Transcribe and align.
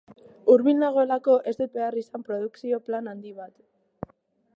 Hurbil 0.51 0.79
nagoelako, 0.83 1.35
ez 1.51 1.53
dut 1.59 1.75
behar 1.75 1.97
izan 2.03 2.25
produkzio 2.31 2.81
plan 2.89 3.11
handi 3.13 3.35
bat. 3.43 4.13